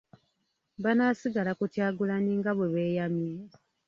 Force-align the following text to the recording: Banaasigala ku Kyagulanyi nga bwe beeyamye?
Banaasigala 0.83 1.51
ku 1.59 1.65
Kyagulanyi 1.73 2.33
nga 2.39 2.51
bwe 2.57 2.67
beeyamye? 2.73 3.31